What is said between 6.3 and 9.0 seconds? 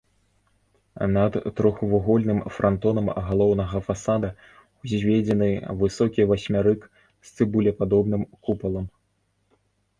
васьмярык з цыбулепадобным купалам.